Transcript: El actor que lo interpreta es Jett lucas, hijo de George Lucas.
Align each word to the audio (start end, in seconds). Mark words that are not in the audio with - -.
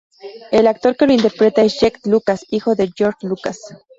El 0.51 0.65
actor 0.65 0.95
que 0.97 1.05
lo 1.05 1.13
interpreta 1.13 1.61
es 1.61 1.79
Jett 1.79 2.03
lucas, 2.07 2.43
hijo 2.49 2.73
de 2.73 2.91
George 2.97 3.27
Lucas. 3.27 3.61